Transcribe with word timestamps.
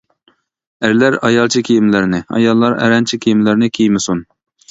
ئەرلەر 0.87 1.17
ئايالچە 1.27 1.61
كىيىملەرنى، 1.67 2.21
ئاياللار 2.37 2.77
ئەرەنچە 2.85 3.21
كىيىملەرنى 3.27 3.73
كىيمىسۇن. 3.79 4.27